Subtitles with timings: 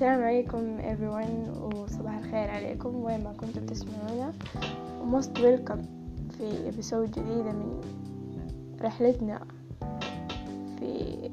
[0.00, 4.32] السلام عليكم everyone وصباح الخير عليكم وين ما كنتم تسمعونا
[5.00, 5.82] و most welcome
[6.38, 7.80] في episode جديدة من
[8.82, 9.40] رحلتنا
[10.78, 11.30] في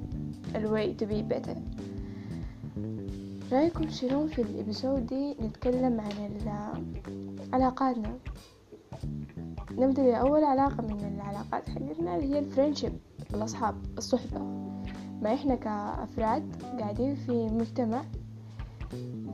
[0.56, 1.58] ال way to be better.
[3.54, 6.32] رأيكم شنو في ال episode دي؟ نتكلم عن
[7.54, 8.18] علاقاتنا.
[9.72, 12.94] نبدأ بأول علاقة من العلاقات حقتنا اللي هي ال friendship
[13.34, 14.40] الأصحاب الصحبة.
[15.22, 18.04] ما إحنا كأفراد قاعدين في مجتمع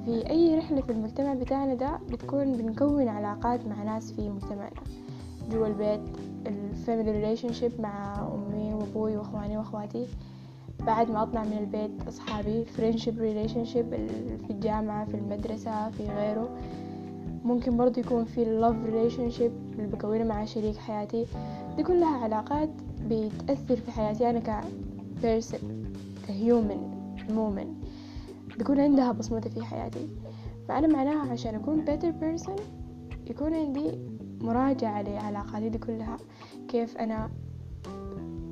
[0.05, 4.81] في أي رحلة في المجتمع بتاعنا ده بتكون بنكون علاقات مع ناس في مجتمعنا.
[5.51, 5.99] جوا البيت
[6.47, 10.05] ال family relationship مع أمي وأبوي وأخواني وأخواتي.
[10.79, 13.85] بعد ما أطلع من البيت أصحابي friendship relationship
[14.47, 16.49] في الجامعة في المدرسة في غيره.
[17.45, 18.43] ممكن برضو يكون في
[18.85, 21.25] relationship اللي بكونه مع شريك حياتي.
[21.77, 22.69] دي كلها علاقات
[23.09, 24.63] بتأثر في حياتي أنا
[25.19, 25.83] ك person
[26.27, 26.91] ك human
[27.29, 27.73] ممكن
[28.57, 30.09] بيكون عندها بصمتها في حياتي.
[30.67, 32.61] فأنا معناها عشان أكون better person
[33.29, 33.99] يكون عندي
[34.41, 36.17] مراجعة لعلاقاتي دي كلها.
[36.67, 37.29] كيف أنا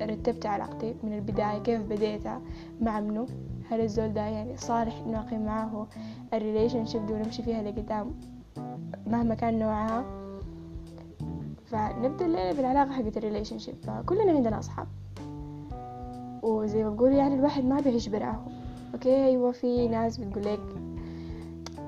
[0.02, 2.40] رتبت علاقتي من البداية كيف بديتها
[2.80, 3.26] مع منو؟
[3.70, 5.86] هل الزول ده يعني صالح إنه أقيم معه
[6.34, 8.14] ال relationship دي ونمشي فيها لقدام؟
[9.06, 10.04] مهما كان نوعها.
[11.64, 14.86] فنبدأ الليلة بالعلاقة حقت ال relationship فكلنا عندنا أصحاب.
[16.42, 18.61] وزي ما بقول يعني الواحد ما بيعيش براهم.
[18.94, 20.60] okay أيوه في ناس بتقول لك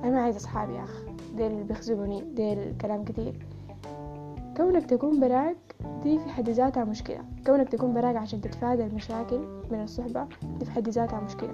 [0.05, 1.05] أنا ما عايز اصحابي يا اخ
[1.37, 3.47] ديل اللي بيخزقوني ديل كلام كتير.
[4.57, 5.57] كونك تكون براك
[6.03, 7.21] دي في حد ذاتها مشكلة.
[7.47, 9.39] كونك تكون براك عشان تتفادى المشاكل
[9.71, 10.27] من الصحبة
[10.59, 11.53] دي في حد ذاتها مشكلة.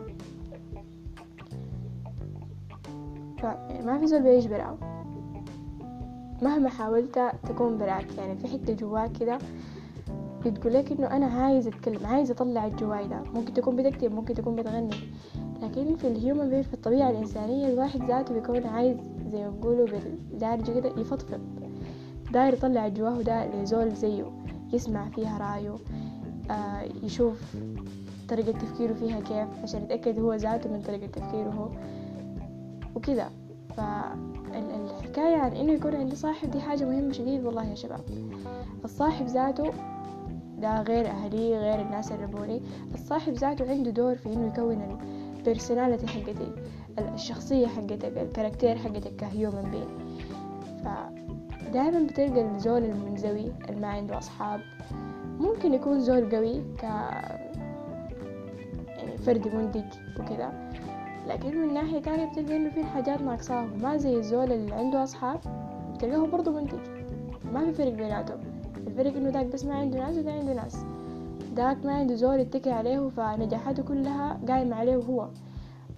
[3.42, 4.76] يعني ما في زول بيعيش براو
[6.42, 8.06] مهما حاولت تكون براك.
[8.18, 9.38] يعني في حتة جواك كده
[10.46, 13.22] بتقولك إنه أنا عايز أتكلم عايز أطلع الجواي ده.
[13.34, 14.96] ممكن تكون بتكتب ممكن تكون بتغني.
[15.62, 18.96] لكن في ال human being في الطبيعة الإنسانية الواحد ذاته بيكون عايز
[19.32, 21.40] زي ما بيقولوا بالدارجة كده يفضفض.
[22.32, 24.24] داير يطلع جواه ده لزول زيه
[24.72, 25.76] يسمع فيها رأيه
[26.50, 27.56] آه يشوف
[28.28, 31.68] طريقة تفكيره فيها كيف عشان يتأكد هو ذاته من طريقة تفكيره هو
[32.94, 33.28] وكده.
[33.76, 38.00] فالحكاية عن إنه يكون عندي صاحب دي حاجة مهمة شديد والله يا شباب.
[38.84, 39.70] الصاحب ذاته
[40.58, 42.62] ده غير أهلي غير الناس اللي ربوني.
[42.94, 44.98] الصاحب ذاته عنده دور في إنه يكون
[45.40, 46.52] ال personality حقتي
[46.98, 49.86] الشخصية حقتك ال character حقتك ك human being
[50.84, 54.60] فدائما بتلقى الزول المنزوي اللي ما عنده أصحاب.
[55.38, 56.82] ممكن يكون زول قوي ك
[58.88, 59.84] يعني فرد منتج
[60.20, 60.70] وكذا.
[61.26, 65.40] لكن من ناحية تانية بتلقى إنه في حاجات ناقصاه ما زي الزول اللي عنده أصحاب
[65.94, 66.78] بتلقاه برضه منتج.
[67.52, 68.40] ما في فرق بيناتهم.
[68.86, 70.84] الفرق إنه داك بس ما عنده ناس وده عنده ناس.
[71.60, 75.28] داك ما عنده زول يتكي عليه فنجاحاته كلها قايمة عليه هو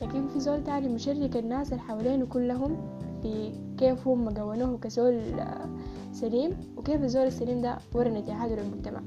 [0.03, 2.77] لكن في زول تاني مشرك الناس اللي حوالينه كلهم
[3.23, 5.21] في كيف هم قونوه كزول
[6.13, 9.01] سليم وكيف الزول السليم ده ورا نجاحاته للمجتمع.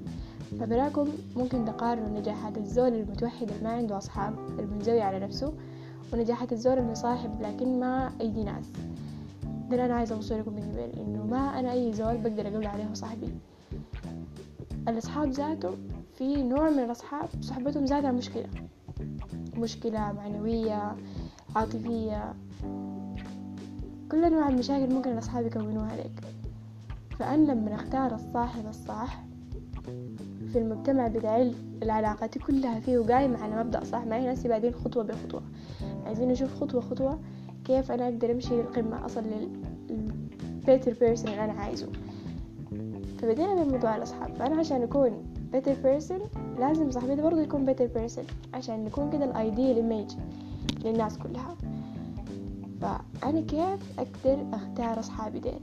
[0.59, 5.53] فبراكم ممكن تقارنوا نجاحات الزول المتوحد اللي ما عنده أصحاب المنزوي على نفسه
[6.13, 8.65] ونجاحات الزول المصاحب لكن ما أيدي ناس.
[9.69, 12.93] ده أنا عايزة أوصل لكم من قبل إنه ما أنا أي زول بقدر أقول عليه
[12.93, 13.27] صاحبي
[14.87, 15.69] الأصحاب ذاته
[16.17, 18.47] في نوع من الأصحاب صحبتهم ذاتها مشكلة.
[19.57, 20.95] مشكلة معنوية
[21.55, 22.33] عاطفية.
[24.11, 26.23] كل أنواع المشاكل ممكن الأصحاب يكونوها لك
[27.19, 29.23] فأنا لما أختار الصاحب الصح
[30.51, 35.41] في المجتمع بتاعي العلاقات كلها فيه قايمة على مبدأ صح معي ناسي بعدين خطوة بخطوة.
[36.05, 37.19] عايزين نشوف خطوة خطوة
[37.65, 39.23] كيف أنا أقدر أمشي للقمة أصل
[39.89, 41.87] لل better person اللي أنا عايزه.
[43.17, 44.35] فبدينا بموضوع الأصحاب.
[44.35, 49.34] فأنا عشان أكون better person لازم صاحبتي برضه يكون better person عشان نكون كده ال
[49.34, 50.11] ideal image
[50.85, 51.55] للناس كلها.
[52.81, 55.59] فأنا كيف أقدر أختار أصحابي دين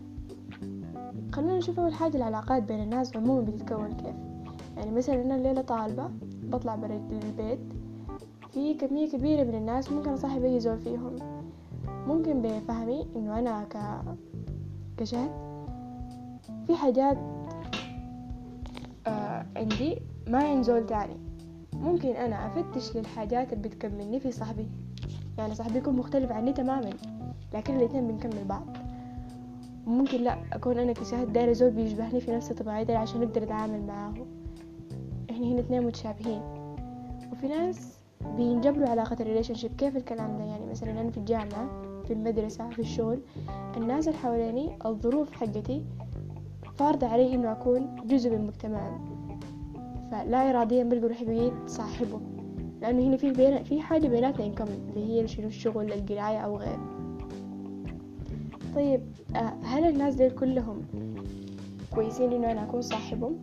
[1.33, 4.17] خلونا نشوف أول حاجة العلاقات بين الناس عموما بتتكون كيف.
[4.77, 6.11] يعني مثلا أنا الليلة طالبة
[6.43, 7.59] بطلع برا البيت
[8.51, 11.17] في كمية كبيرة من الناس ممكن أصاحب أي زول فيهم.
[12.07, 13.77] ممكن بفهمي إنه أنا ك
[14.97, 15.31] كشهد
[16.67, 17.19] في حاجات
[19.63, 21.17] عندي ما عند زول تاني.
[21.73, 24.69] ممكن أنا أفتش للحاجات اللي بتكملني في صاحبي.
[25.39, 26.91] يعني صاحبي يكون مختلف عني تماما
[27.55, 28.67] لكن الاتنين بنكمل بعض.
[29.87, 34.15] ممكن لا أكون أنا كشاهد دايرة زول بيشبهني في نفس طبيعتي عشان أقدر أتعامل معاه.
[35.31, 36.43] إحنا هنا اتنين متشابهين.
[37.33, 37.99] وفي ناس
[38.37, 42.79] بينجبروا علاقة ال relationship كيف الكلام ده؟ يعني مثلا أنا في الجامعة في المدرسة في
[42.79, 43.21] الشغل
[43.77, 45.85] الناس اللي حواليني الظروف حقتي
[46.75, 49.12] فارضة علي إنه أكون جزء من مجتمعهم
[50.13, 52.21] فلا إراديا بلقوا روحي بقيت صاحبه.
[52.83, 54.55] لأنه هنا في بين في حاجة بيناتنا إن
[54.97, 56.79] اللي هي شنو؟ الشغل القراية أو غير.
[58.75, 59.01] طيب
[59.37, 60.83] آه، هل الناس دول كلهم
[61.95, 63.39] كويسين إنه أنا أكون صاحبهم؟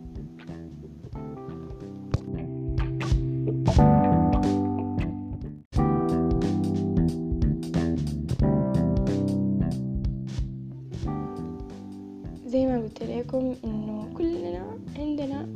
[12.46, 14.66] زي ما قلت لكم إنه كلنا
[14.98, 15.48] عندنا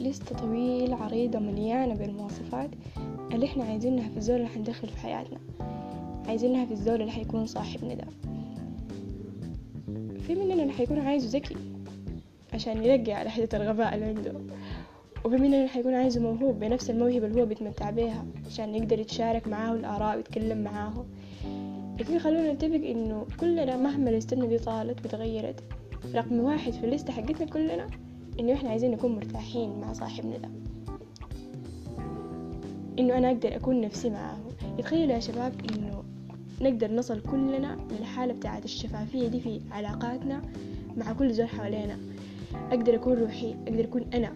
[0.00, 2.70] لستة طويلة عريضة مليانة بالمواصفات
[3.34, 5.38] اللي إحنا عايزينها في الزول اللي حندخله في حياتنا.
[6.28, 8.04] عايزينها في الزول اللي حيكون صاحبنا ده
[10.26, 11.56] في مننا اللي حيكون عايزه ذكي
[12.54, 14.32] عشان يرجع على حدة الغباء اللي عنده.
[15.24, 19.48] وفي مننا اللي حيكون عايزه موهوب بنفس الموهبة اللي هو بيتمتع بيها عشان يقدر يتشارك
[19.48, 21.04] معاه الآراء ويتكلم معاه.
[22.00, 25.60] لكن خلونا نتفق إنه كلنا مهما الاستنى دي طالت وتغيرت
[26.14, 27.86] رقم واحد في الليستة حقتنا كلنا
[28.40, 30.48] إنه إحنا عايزين نكون مرتاحين مع صاحبنا ده.
[32.98, 34.36] إنه أنا أقدر أكون نفسي معاه
[34.78, 36.02] يتخيلوا يا شباب إنه
[36.60, 40.42] نقدر نصل كلنا للحالة بتاعة الشفافية دي في علاقاتنا
[40.96, 41.98] مع كل زول حوالينا.
[42.70, 44.32] أقدر أكون روحي أقدر أكون أنا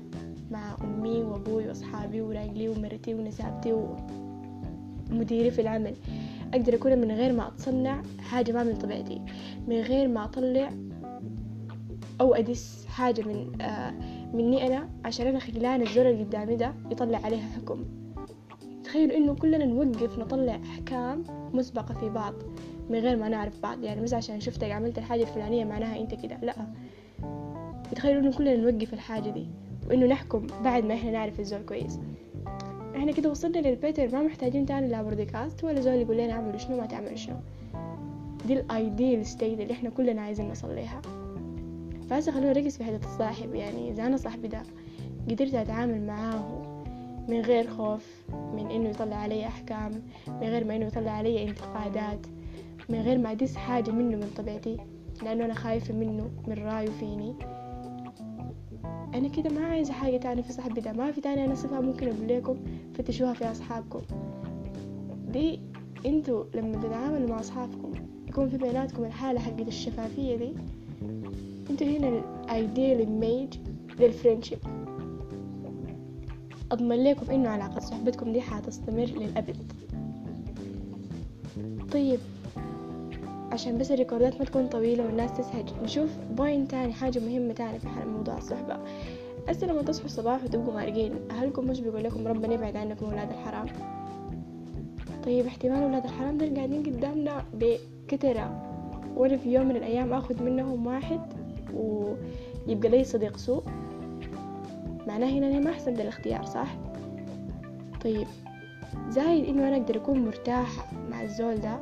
[0.50, 3.96] مع أمي وأبوي وأصحابي وراجلي ومرتي ونسابتي
[5.10, 5.94] ومديري في العمل.
[6.54, 9.20] أقدر أكون من غير ما أتصنع حاجة ما من طبيعتي.
[9.68, 10.70] من غير ما أطلع
[12.20, 13.94] أو أدس حاجة من آه
[14.32, 17.84] مني أنا عشان أنا خلان الزول اللي قدامي ده يطلع عليها حكم.
[18.84, 22.34] تخيلوا إنه كلنا نوقف نطلع أحكام مسبقة في بعض
[22.90, 23.84] من غير ما نعرف بعض.
[23.84, 26.54] يعني مش عشان شفتك عملت الحاجة الفلانية معناها أنت كده لأ.
[27.94, 29.46] تخيلوا إنه كلنا نوقف الحاجة دي
[29.90, 31.98] وإنه نحكم بعد ما إحنا نعرف الزول كويس.
[32.96, 36.76] إحنا كده وصلنا للبيتر ما محتاجين تاني لا بودكاست ولا زول يقول لنا اعملوا شنو
[36.76, 37.36] ما تعملوا شنو.
[38.46, 41.02] دي الايديال ستيت اللي إحنا كلنا عايزين نوصل لها
[42.10, 44.62] فهسه خلونا نركز في حتة الصاحب يعني إذا أنا صاحبي ده
[45.30, 46.62] قدرت أتعامل معاه
[47.28, 49.90] من غير خوف من إنه يطلع علي أحكام
[50.28, 52.26] من غير ما إنه يطلع علي انتقادات
[52.88, 54.76] من غير ما أدس حاجة منه من طبيعتي
[55.22, 57.34] لأنه أنا خايفة منه من رأيه فيني.
[59.14, 62.08] أنا كده ما عايزة حاجة تانية في صاحبي ده ما في تاني أنا صفة ممكن
[62.08, 62.56] أقول لكم
[62.94, 64.00] فتشوها في أصحابكم.
[65.28, 65.60] دي
[66.06, 67.92] أنتوا لما تتعاملوا مع أصحابكم
[68.28, 70.54] يكون في بيناتكم الحالة حقت الشفافية دي.
[71.70, 73.54] أنتوا هنا ال ideal image
[74.00, 74.58] لل friendship
[76.72, 79.56] أضمن لكم إنه علاقة صحبتكم دي حتستمر للأبد.
[81.92, 82.18] طيب
[83.52, 87.52] عشان بس ال record ات ما تكون طويلة والناس تزهج نشوف point تاني حاجة مهمة
[87.52, 88.78] تاني في حال موضوع الصحبة.
[89.48, 91.12] هسه لما تصحوا الصباح وتبقوا مارقين.
[91.30, 93.66] أهلكم مش بيقول لكم ربنا يبعد عنكم ولاد الحرام؟
[95.24, 98.62] طيب احتمال ولاد الحرام دول قاعدين قدامنا بكترة.
[99.16, 101.20] وأنا في يوم من الأيام أخذ منهم واحد
[101.76, 103.62] ويبقى لي صديق سوء.
[105.06, 106.76] معناه هنا أنا ما أحسن الاختيار صح؟
[108.04, 108.26] طيب
[109.08, 111.78] زايد إنه أنا أقدر أكون مرتاحة مع الزول ده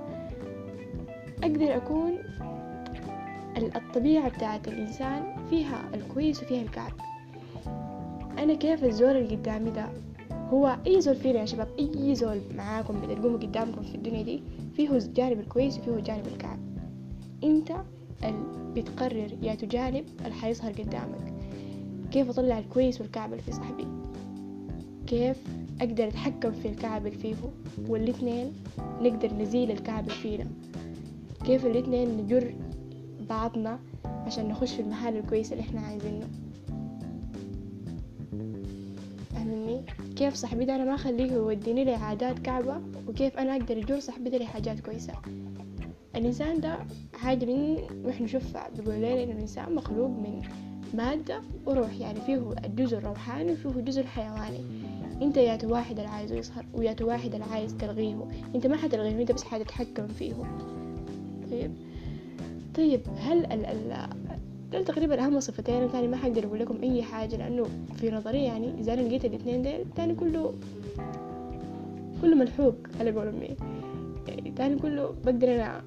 [1.42, 2.12] أقدر أكون
[3.76, 6.92] الطبيعة بتاعت الإنسان فيها الكويس وفيها الكعب
[8.38, 9.86] أنا كيف الزول اللي قدامي ده
[10.52, 14.42] هو أي زول فينا يا شباب أي زول معاكم بتلقوه قدامكم في الدنيا دي
[14.76, 16.58] فيه الجانب الكويس وفيه الجانب الكعب
[17.44, 17.72] أنت
[18.76, 21.32] بتقرر يا تجانب اللي حيظهر قدامك.
[22.10, 23.86] كيف أطلع الكويس والكعب اللي في صاحبي؟
[25.06, 25.36] كيف
[25.80, 27.34] أقدر أتحكم في الكعب اللي فيه؟
[27.88, 28.52] والاتنين
[29.00, 30.46] نقدر نزيل الكعب اللي فينا.
[31.46, 32.54] كيف الاتنين نجر
[33.28, 36.26] بعضنا عشان نخش في المحل الكويس اللي إحنا عايزينه؟
[39.34, 39.82] فاهمني
[40.16, 44.38] كيف صاحبي ده أنا ما أخليه يوديني لعادات كعبة؟ وكيف أنا أقدر أجر صاحبي ده
[44.38, 45.12] لحاجات كويسة؟
[46.16, 46.78] الإنسان ده
[47.14, 50.42] حاجة من وإحنا نشوفها بيقول لنا إنه الإنسان مخلوق من
[50.94, 54.60] مادة وروح يعني فيه الجزء الروحاني وفيه الجزء الحيواني.
[55.22, 58.28] أنت يا واحد اللي عايزه يظهر ويا واحد اللي عايز تلغيه.
[58.54, 60.34] أنت ما حتلغيه أنت بس حتتحكم فيه.
[61.50, 61.70] طيب.
[62.74, 64.08] طيب هل ال ال
[64.72, 67.64] دول تقريبا أهم صفتين؟ تاني ما حقدر أقول لكم أي حاجة لأنه
[67.96, 70.54] في نظري يعني إذا أنا لقيت الاثنين دول تاني كله
[72.22, 73.56] كله ملحوق على قول أمي.
[74.28, 75.82] يعني تاني كله بقدر أنا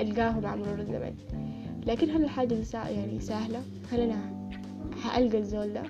[0.00, 1.14] ألقاه مع مرور الزمن.
[1.86, 4.48] لكن هل الحاجة سا يعني سهلة هل أنا
[5.02, 5.82] حألقى الزول ده؟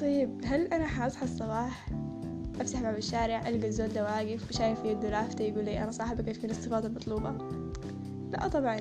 [0.00, 1.88] طيب هل أنا حأصحى الصباح؟
[2.60, 6.28] أفتح باب الشارع ألقى الزول ده واقف وشايف في يده لافتة يقول لي أنا صاحبك
[6.28, 7.32] إيش من الصفات المطلوبة.
[8.30, 8.76] لا طبعا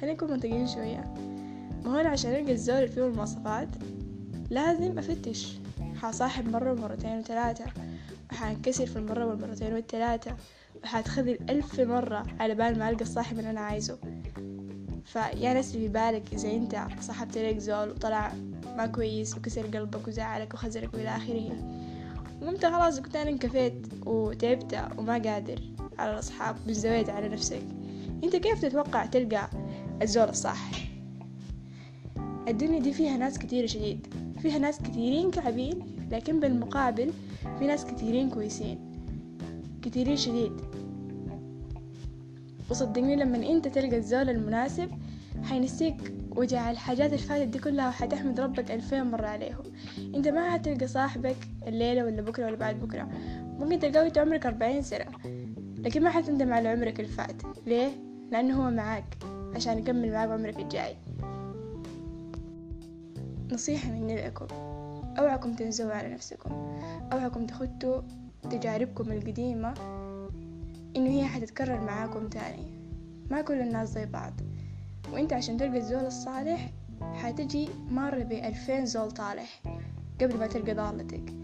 [0.00, 1.14] خلينا نكون منطقيين شوية.
[1.84, 3.68] ما هو عشان ألقى الزول اللي فيه المواصفات؟
[4.50, 5.58] لازم أفتش.
[6.02, 7.64] حصاحب مرة ومرتين وثلاثة
[8.32, 10.36] وحانكسر في المرة والمرتين والثلاثة
[10.84, 13.98] وحتخذ ألف مرة على بال ما ألقى الصاحب اللي أنا عايزه.
[15.04, 18.32] فيا ناس في بالك إذا أنت صاحبت لك زول وطلع
[18.76, 21.52] ما كويس وكسر قلبك وزعلك وخزرك وإلى آخره.
[22.42, 25.60] وانت خلاص كنت أنا انكفيت وتعبت وما قادر
[25.98, 27.62] على الأصحاب وزويت على نفسك.
[28.24, 29.50] أنت كيف تتوقع تلقى
[30.02, 30.81] الزول الصح
[32.52, 34.06] الدنيا دي فيها ناس كتيرة شديد.
[34.38, 35.78] فيها ناس كتيرين كعبين
[36.10, 37.12] لكن بالمقابل
[37.58, 38.78] في ناس كتيرين كويسين.
[39.82, 40.52] كتيرين شديد.
[42.70, 44.90] وصدقني لما انت تلقى الزول المناسب
[45.42, 45.96] حينسيك
[46.36, 49.62] وجع الحاجات اللي فاتت دي كلها وحتحمد ربك ألفين مرة عليهم.
[50.14, 53.08] انت ما حتلقى صاحبك الليلة ولا بكرة ولا بعد بكرة.
[53.58, 55.04] ممكن تلقاه انت عمرك أربعين سنة
[55.78, 57.88] لكن ما حتندم على عمرك اللي فات ليه؟
[58.32, 59.16] لأنه هو معاك
[59.54, 60.96] عشان يكمل معاك عمرك الجاي.
[63.52, 64.46] نصيحة مني لكم.
[65.18, 66.50] أوعكم تنزوا على نفسكم.
[67.12, 68.02] أوعكم تخدوا
[68.50, 69.74] تجاربكم القديمة.
[70.96, 72.66] إنه هي حتتكرر معاكم تاني.
[73.30, 74.32] ما كل الناس زي بعض.
[75.12, 76.70] وإنت عشان تلقى الزول الصالح
[77.14, 79.62] حتجي مر بألفين زول طالح
[80.20, 81.34] قبل ما تلقى ضالتك.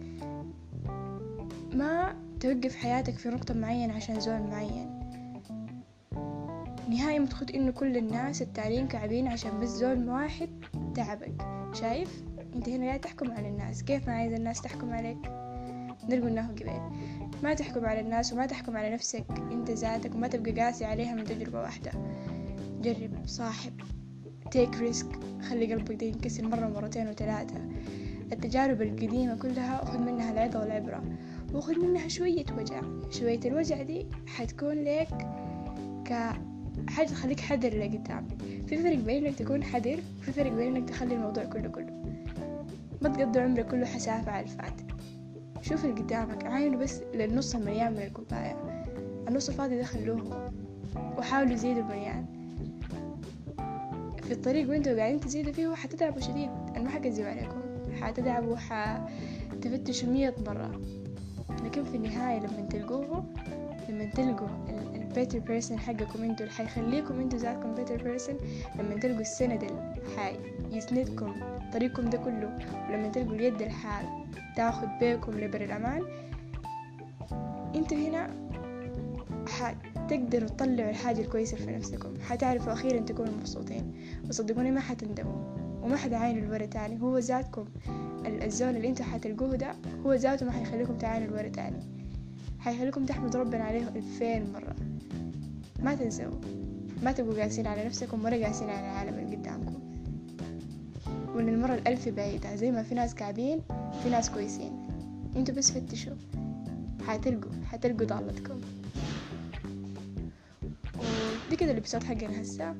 [1.72, 4.97] ما توقف حياتك في نقطة معينة عشان زول معين.
[6.88, 10.48] نهاية متخد إنه كل الناس التانيين كعبين عشان بس زول واحد
[10.94, 11.46] تعبك.
[11.72, 12.22] شايف؟
[12.54, 13.82] أنت هنا قاعد تحكم على الناس.
[13.82, 15.18] كيف ما عايز الناس تحكم عليك؟
[16.08, 16.70] ده قلناه قبل
[17.42, 19.24] ما تحكم على الناس وما تحكم على نفسك.
[19.52, 21.90] أنت ذاتك وما تبقى قاسي عليها من تجربة واحدة.
[22.82, 23.72] جرب صاحب.
[24.50, 25.08] تيك ريسك
[25.50, 27.60] خلي قلبك ده ينكسر مرة مرتين وثلاثة
[28.32, 31.04] التجارب القديمة كلها خذ منها العظة والعبرة.
[31.54, 32.80] وخذ منها شوية وجع.
[33.10, 35.28] شوية الوجع دي حتكون لك
[36.88, 38.26] حاجة تخليك حذر لقدام
[38.66, 42.02] في فرق بين إنك تكون حذر وفي فرق بين إنك تخلي الموضوع كله كله.
[43.02, 44.80] ما تقضي عمرك كله حسافة على الفات
[45.62, 48.56] شوف اللي قدامك عاينه بس للنص المليان من الكوباية.
[49.28, 50.50] النص الفاضي ده خلوه
[51.18, 52.26] وحاولوا يزيدوا المليان
[54.22, 56.50] في الطريق وانتوا قاعدين تزيدوا فيه حتتعبوا شديد.
[56.76, 57.60] أنا ما حكذب عليكم.
[58.00, 60.80] حتتعبوا حتفتشوا مية مرة.
[61.64, 63.24] لكن في النهاية لما تلقوه
[63.88, 64.48] لما تلقوا
[64.94, 68.36] ال better person حقكم أنتوا اللي حيخليكم أنتوا ذاتكم better person
[68.78, 70.36] لما تلقوا السند اللي حي
[70.76, 71.34] يسندكم
[71.72, 72.58] طريقكم ده كله
[72.90, 74.06] ولما تلقوا اليد الحال
[74.56, 76.02] تاخد بيكم لبر الأمان
[77.74, 78.48] أنتوا هنا
[79.48, 82.14] حتقدروا تطلعوا الحاجة الكويسة في نفسكم.
[82.28, 83.92] حتعرفوا أخيرا تكونوا مبسوطين.
[84.28, 87.02] وصدقوني ما حتندموا وما حد عاين الورا تاني.
[87.02, 87.64] هو ذاتكم
[88.26, 89.72] الزول اللي أنتوا حتلقوه ده
[90.06, 91.97] هو ذاته ما حيخليكم تعاينوا الورا تاني.
[92.68, 94.76] حيخليكم تحمدوا ربنا عليه ألفين مرة.
[95.82, 96.40] ما تنسوا
[97.02, 99.80] ما تبقوا قاسين على نفسكم ولا قاسين على العالم اللي قدامكم.
[101.34, 103.60] وإن المرة الألف بعيدة زي ما في ناس كعبين
[104.02, 104.88] في ناس كويسين.
[105.36, 106.14] أنتوا بس فتشوا.
[107.06, 108.60] حتلقوا حتلقوا ضالتكم.
[111.46, 112.76] ودي كده ال episode حقنا هسا.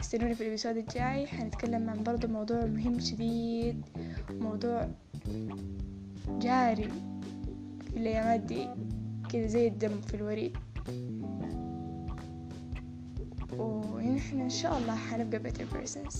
[0.00, 1.26] استنوني في ال episode الجاي.
[1.26, 3.82] حنتكلم عن برضو موضوع مهم شديد
[4.30, 4.88] موضوع
[6.28, 6.88] جاري.
[7.90, 8.68] في الايامات دي
[9.32, 10.56] كده زي الدم في الوريد.
[13.58, 16.16] ونحن إن شاء الله حنبقى better persons.